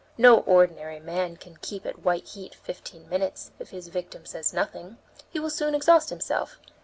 No 0.17 0.37
ordinary 0.39 0.99
man 0.99 1.37
can 1.37 1.57
keep 1.61 1.85
at 1.85 1.99
white 2.03 2.29
heat 2.29 2.55
fifteen 2.55 3.07
minutes; 3.07 3.51
if 3.59 3.69
his 3.69 3.89
victim 3.89 4.25
says 4.25 4.51
nothing, 4.51 4.97
he 5.29 5.39
will 5.39 5.51
soon 5.51 5.75
exhaust 5.75 6.09
himself. 6.09 6.57